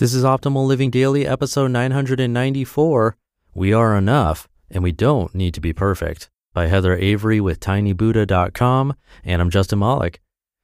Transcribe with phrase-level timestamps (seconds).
[0.00, 3.18] This is Optimal Living Daily, episode 994.
[3.52, 6.30] We are enough, and we don't need to be perfect.
[6.54, 8.94] By Heather Avery with tinybuddha.com.
[9.24, 10.22] And I'm Justin Malik.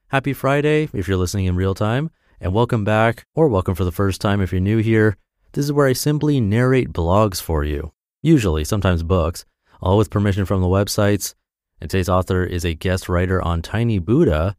[0.09, 2.09] Happy Friday if you're listening in real time,
[2.41, 5.19] and welcome back, or welcome for the first time if you're new here.
[5.53, 7.93] This is where I simply narrate blogs for you,
[8.23, 9.45] usually, sometimes books,
[9.83, 11.35] all with permission from the websites.
[11.79, 14.57] And today's author is a guest writer on Tiny Buddha.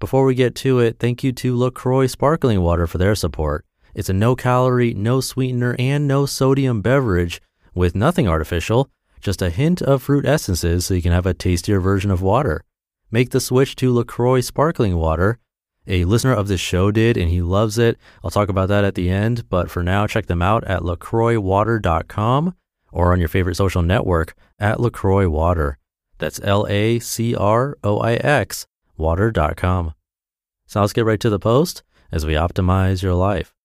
[0.00, 3.65] Before we get to it, thank you to LaCroix Sparkling Water for their support.
[3.96, 7.40] It's a no calorie, no sweetener, and no sodium beverage
[7.74, 8.90] with nothing artificial,
[9.22, 12.62] just a hint of fruit essences so you can have a tastier version of water.
[13.10, 15.38] Make the switch to LaCroix sparkling water.
[15.86, 17.96] A listener of this show did, and he loves it.
[18.22, 22.54] I'll talk about that at the end, but for now, check them out at lacroixwater.com
[22.92, 25.78] or on your favorite social network at LaCroix Water.
[26.18, 28.66] That's L A C R O I X
[28.98, 29.94] water.com.
[30.66, 33.55] So let's get right to the post as we optimize your life.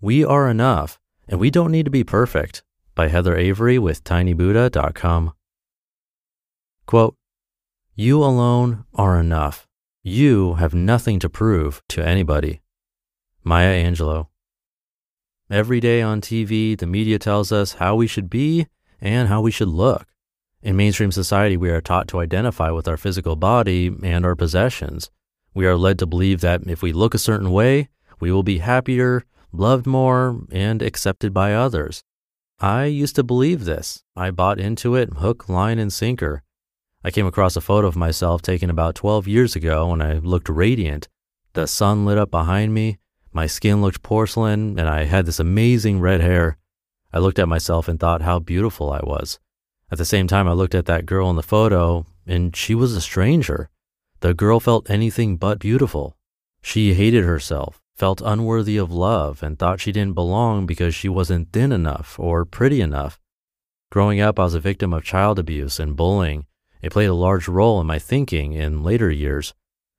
[0.00, 2.62] We Are Enough, and We Don't Need to Be Perfect
[2.94, 5.32] by Heather Avery with tinybuddha.com.
[6.86, 7.16] Quote,
[7.96, 9.66] You alone are enough.
[10.04, 12.60] You have nothing to prove to anybody.
[13.42, 14.28] Maya Angelou.
[15.50, 18.68] Every day on TV, the media tells us how we should be
[19.00, 20.06] and how we should look.
[20.62, 25.10] In mainstream society, we are taught to identify with our physical body and our possessions.
[25.54, 27.88] We are led to believe that if we look a certain way,
[28.20, 32.02] we will be happier, loved more, and accepted by others.
[32.60, 34.02] I used to believe this.
[34.16, 36.42] I bought into it hook, line, and sinker.
[37.04, 40.48] I came across a photo of myself taken about 12 years ago when I looked
[40.48, 41.08] radiant.
[41.52, 42.98] The sun lit up behind me,
[43.32, 46.56] my skin looked porcelain, and I had this amazing red hair.
[47.12, 49.38] I looked at myself and thought how beautiful I was.
[49.90, 52.94] At the same time, I looked at that girl in the photo, and she was
[52.94, 53.70] a stranger.
[54.20, 56.16] The girl felt anything but beautiful.
[56.60, 61.52] She hated herself, felt unworthy of love and thought she didn't belong because she wasn't
[61.52, 63.18] thin enough or pretty enough.
[63.90, 66.46] Growing up, I was a victim of child abuse and bullying.
[66.80, 69.52] It played a large role in my thinking in later years.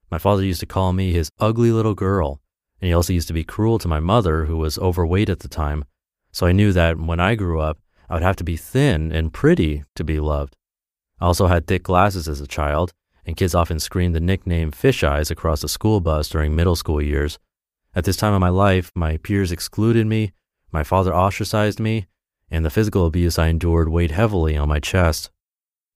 [0.10, 2.40] My father used to call me his ugly little girl,
[2.80, 5.50] and he also used to be cruel to my mother, who was overweight at the
[5.50, 5.84] time.
[6.32, 9.34] So I knew that when I grew up, I would have to be thin and
[9.34, 10.56] pretty to be loved.
[11.20, 12.94] I also had thick glasses as a child,
[13.26, 17.02] and kids often screamed the nickname fish eyes across the school bus during middle school
[17.02, 17.38] years.
[17.96, 20.32] At this time of my life, my peers excluded me,
[20.72, 22.08] my father ostracized me,
[22.52, 25.32] and the physical abuse I endured weighed heavily on my chest.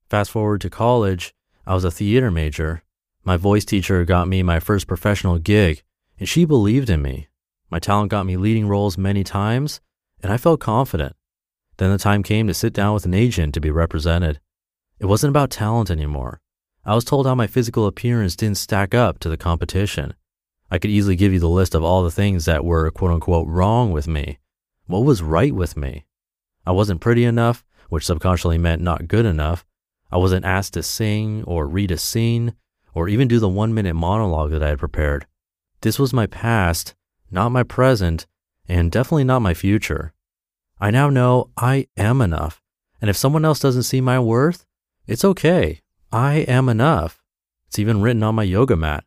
[0.09, 1.33] Fast forward to college,
[1.65, 2.83] I was a theater major.
[3.23, 5.83] My voice teacher got me my first professional gig,
[6.19, 7.27] and she believed in me.
[7.69, 9.79] My talent got me leading roles many times,
[10.21, 11.15] and I felt confident.
[11.77, 14.39] Then the time came to sit down with an agent to be represented.
[14.99, 16.41] It wasn't about talent anymore.
[16.85, 20.15] I was told how my physical appearance didn't stack up to the competition.
[20.73, 23.47] I could easily give you the list of all the things that were quote unquote
[23.47, 24.39] wrong with me.
[24.87, 26.07] What was right with me?
[26.65, 29.63] I wasn't pretty enough, which subconsciously meant not good enough.
[30.11, 32.55] I wasn't asked to sing or read a scene
[32.95, 35.27] or even do the one minute monologue that I had prepared.
[35.81, 36.95] This was my past,
[37.29, 38.25] not my present,
[38.67, 40.11] and definitely not my future.
[40.81, 42.63] I now know I am enough.
[42.99, 44.65] And if someone else doesn't see my worth,
[45.05, 45.81] it's okay.
[46.11, 47.21] I am enough.
[47.67, 49.03] It's even written on my yoga mat.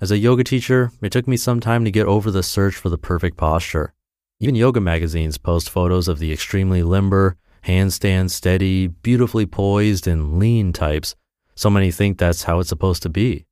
[0.00, 2.88] As a yoga teacher, it took me some time to get over the search for
[2.88, 3.92] the perfect posture.
[4.38, 10.72] Even yoga magazines post photos of the extremely limber, handstand steady, beautifully poised, and lean
[10.72, 11.14] types.
[11.54, 13.44] So many think that's how it's supposed to be.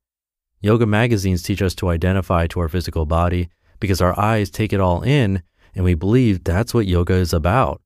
[0.62, 4.80] Yoga magazines teach us to identify to our physical body because our eyes take it
[4.80, 5.42] all in
[5.75, 7.82] and we believe that's what yoga is about.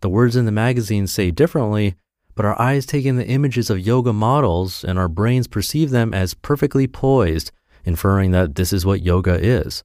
[0.00, 1.96] The words in the magazine say differently,
[2.34, 6.14] but our eyes take in the images of yoga models and our brains perceive them
[6.14, 7.52] as perfectly poised
[7.86, 9.82] inferring that this is what yoga is.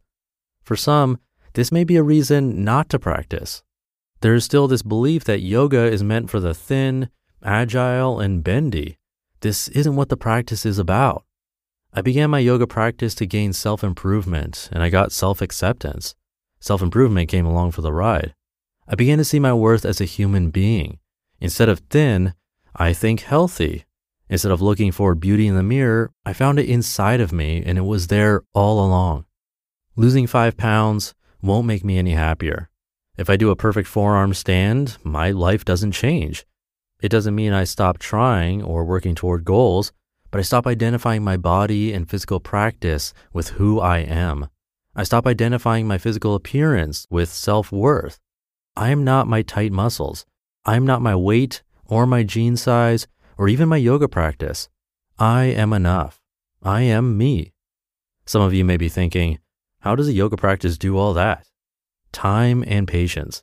[0.64, 1.20] For some,
[1.54, 3.64] this may be a reason not to practice.
[4.22, 7.10] There is still this belief that yoga is meant for the thin,
[7.44, 8.98] agile, and bendy.
[9.42, 11.24] This isn't what the practice is about.
[11.94, 16.16] I began my yoga practice to gain self improvement, and I got self acceptance.
[16.60, 18.34] Self improvement came along for the ride.
[18.88, 21.00] I began to see my worth as a human being.
[21.40, 22.34] Instead of thin,
[22.76, 23.86] I think healthy.
[24.32, 27.78] Instead of looking for beauty in the mirror, I found it inside of me and
[27.78, 29.26] it was there all along.
[29.98, 32.70] Losing five pounds won't make me any happier.
[33.18, 36.46] If I do a perfect forearm stand, my life doesn't change.
[37.02, 39.92] It doesn't mean I stop trying or working toward goals,
[40.32, 44.48] but I stop identifying my body and physical practice with who I am.
[44.96, 48.18] I stop identifying my physical appearance with self worth.
[48.78, 50.26] I am not my tight muscles.
[50.64, 53.08] I am not my weight or my jean size
[53.42, 54.70] or even my yoga practice.
[55.18, 56.22] I am enough.
[56.62, 57.54] I am me.
[58.24, 59.40] Some of you may be thinking,
[59.80, 61.48] how does a yoga practice do all that?
[62.12, 63.42] Time and patience.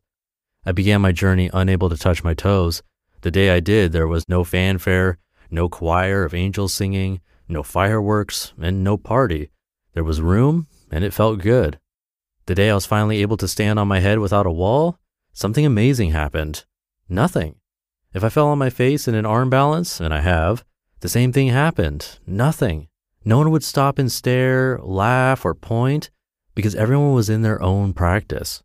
[0.64, 2.84] I began my journey unable to touch my toes.
[3.22, 5.18] The day I did, there was no fanfare,
[5.50, 9.50] no choir of angels singing, no fireworks, and no party.
[9.94, 11.80] There was room, and it felt good.
[12.46, 15.00] The day I was finally able to stand on my head without a wall,
[15.32, 16.66] something amazing happened.
[17.08, 17.56] Nothing.
[18.14, 20.64] If I fell on my face in an arm balance, and I have,
[21.00, 22.18] the same thing happened.
[22.26, 22.88] Nothing.
[23.24, 26.10] No one would stop and stare, laugh, or point
[26.54, 28.62] because everyone was in their own practice.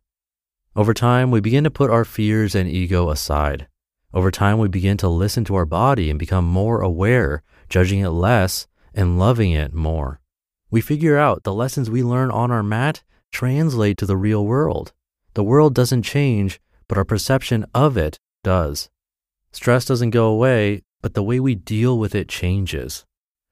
[0.74, 3.68] Over time, we begin to put our fears and ego aside.
[4.12, 8.08] Over time, we begin to listen to our body and become more aware, judging it
[8.08, 10.20] less and loving it more.
[10.70, 14.92] We figure out the lessons we learn on our mat translate to the real world.
[15.34, 18.88] The world doesn't change, but our perception of it does.
[19.54, 23.06] Stress doesn't go away, but the way we deal with it changes.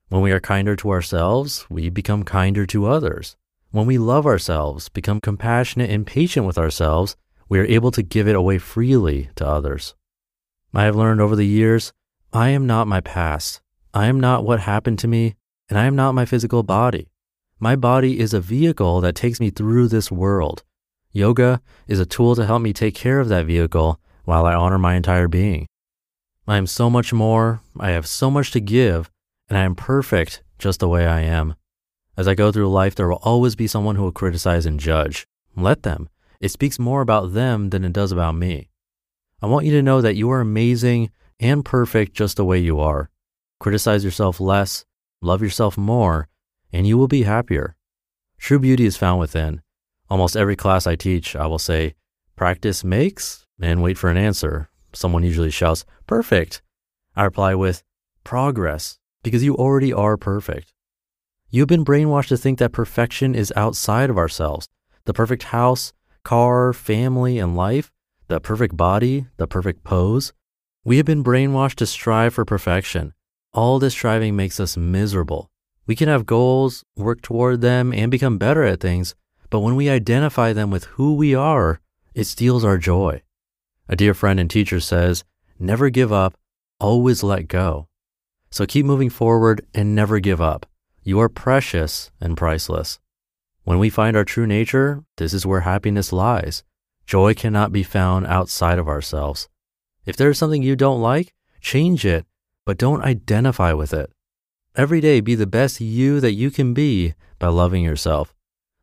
[0.08, 3.36] When we are kinder to ourselves, we become kinder to others.
[3.70, 7.16] When we love ourselves, become compassionate and patient with ourselves,
[7.48, 9.94] we are able to give it away freely to others.
[10.74, 11.92] I have learned over the years,
[12.32, 13.60] I am not my past.
[13.94, 15.36] I am not what happened to me,
[15.70, 17.10] and I am not my physical body.
[17.60, 20.64] My body is a vehicle that takes me through this world.
[21.12, 24.78] Yoga is a tool to help me take care of that vehicle while I honor
[24.78, 25.68] my entire being.
[26.46, 29.10] I am so much more, I have so much to give,
[29.48, 31.54] and I am perfect just the way I am.
[32.16, 35.26] As I go through life, there will always be someone who will criticize and judge.
[35.56, 36.08] Let them.
[36.40, 38.68] It speaks more about them than it does about me.
[39.40, 42.80] I want you to know that you are amazing and perfect just the way you
[42.80, 43.08] are.
[43.60, 44.84] Criticize yourself less,
[45.20, 46.28] love yourself more,
[46.72, 47.76] and you will be happier.
[48.38, 49.62] True beauty is found within.
[50.10, 51.94] Almost every class I teach, I will say,
[52.34, 54.68] practice makes, and wait for an answer.
[54.92, 56.62] Someone usually shouts, perfect.
[57.16, 57.82] I reply with,
[58.24, 60.72] progress, because you already are perfect.
[61.50, 64.68] You've been brainwashed to think that perfection is outside of ourselves.
[65.04, 65.92] The perfect house,
[66.24, 67.90] car, family, and life,
[68.28, 70.32] the perfect body, the perfect pose.
[70.84, 73.14] We have been brainwashed to strive for perfection.
[73.52, 75.50] All this striving makes us miserable.
[75.86, 79.14] We can have goals, work toward them, and become better at things,
[79.50, 81.80] but when we identify them with who we are,
[82.14, 83.22] it steals our joy.
[83.92, 85.22] A dear friend and teacher says,
[85.58, 86.38] never give up,
[86.80, 87.88] always let go.
[88.50, 90.64] So keep moving forward and never give up.
[91.02, 93.00] You are precious and priceless.
[93.64, 96.64] When we find our true nature, this is where happiness lies.
[97.04, 99.50] Joy cannot be found outside of ourselves.
[100.06, 102.24] If there is something you don't like, change it,
[102.64, 104.10] but don't identify with it.
[104.74, 108.32] Every day, be the best you that you can be by loving yourself.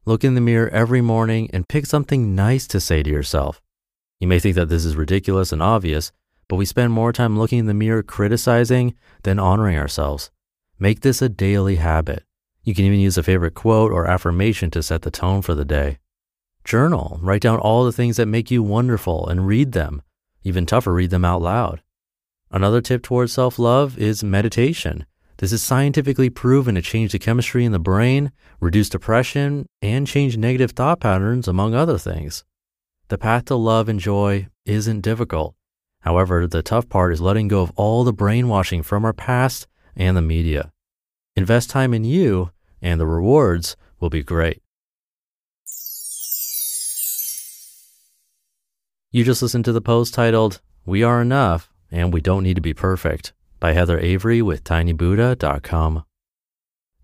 [0.05, 3.59] Look in the mirror every morning and pick something nice to say to yourself.
[4.19, 6.11] You may think that this is ridiculous and obvious,
[6.47, 10.31] but we spend more time looking in the mirror criticizing than honoring ourselves.
[10.77, 12.23] Make this a daily habit.
[12.63, 15.65] You can even use a favorite quote or affirmation to set the tone for the
[15.65, 15.99] day.
[16.63, 20.01] Journal, write down all the things that make you wonderful and read them.
[20.43, 21.81] Even tougher, read them out loud.
[22.51, 25.05] Another tip towards self love is meditation.
[25.37, 30.35] This is scientifically proven to change the chemistry in the brain, reduce depression, and change
[30.35, 32.43] negative thought patterns, among other things.
[33.09, 35.55] The path to love and joy isn't difficult.
[36.01, 40.15] However, the tough part is letting go of all the brainwashing from our past and
[40.15, 40.71] the media.
[41.35, 42.51] Invest time in you,
[42.83, 44.61] and the rewards will be great.
[49.11, 52.61] You just listened to the post titled, We Are Enough and We Don't Need to
[52.61, 56.03] Be Perfect by Heather Avery with tinybuddha.com.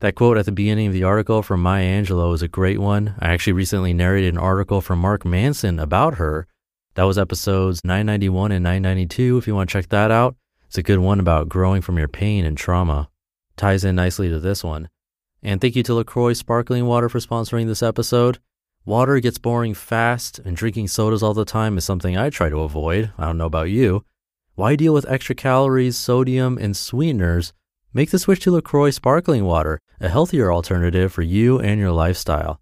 [0.05, 3.15] That quote at the beginning of the article from Maya Angelou is a great one.
[3.17, 6.45] I actually recently narrated an article from Mark Manson about her.
[6.93, 10.35] That was episodes 991 and 992 if you want to check that out.
[10.67, 13.09] It's a good one about growing from your pain and trauma.
[13.57, 14.89] Ties in nicely to this one.
[15.41, 18.37] And thank you to LaCroix Sparkling Water for sponsoring this episode.
[18.85, 22.59] Water gets boring fast, and drinking sodas all the time is something I try to
[22.59, 23.11] avoid.
[23.17, 24.05] I don't know about you.
[24.53, 27.53] Why deal with extra calories, sodium, and sweeteners?
[27.91, 32.59] Make the switch to LaCroix Sparkling Water, a healthier alternative for you and your lifestyle.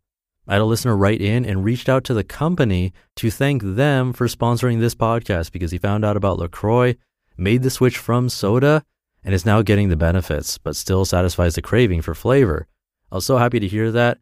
[0.48, 4.12] I had a listener write in and reached out to the company to thank them
[4.12, 6.96] for sponsoring this podcast because he found out about LaCroix
[7.38, 8.84] made the switch from soda
[9.24, 12.68] and is now getting the benefits, but still satisfies the craving for flavor.
[13.12, 14.18] I was so happy to hear that.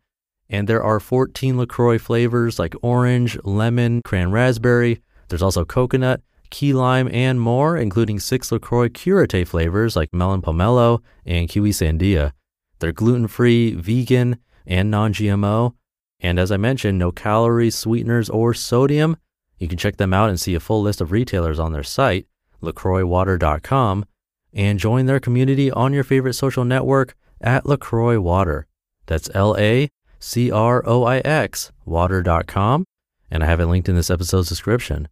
[0.49, 5.01] And there are 14 LaCroix flavors like orange, lemon, cran raspberry.
[5.29, 10.99] There's also coconut, key lime, and more, including six LaCroix Curate flavors like melon pomelo
[11.25, 12.33] and kiwi sandia.
[12.81, 15.75] They're gluten free, vegan, and non GMO.
[16.19, 19.17] And as I mentioned, no calories, sweeteners, or sodium.
[19.59, 22.27] You can check them out and see a full list of retailers on their site
[22.61, 24.05] lacroixwater.com
[24.53, 28.67] and join their community on your favorite social network at LaCroix Water.
[29.07, 32.85] That's L A C R O I X, water.com.
[33.29, 35.07] And I have it linked in this episode's description.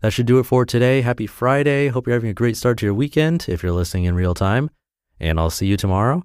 [0.00, 1.00] That should do it for today.
[1.00, 1.88] Happy Friday.
[1.88, 4.70] Hope you're having a great start to your weekend if you're listening in real time.
[5.18, 6.24] And I'll see you tomorrow